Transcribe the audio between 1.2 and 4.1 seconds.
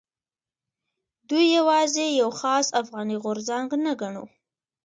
دوی یوازې یو خاص افغاني غورځنګ نه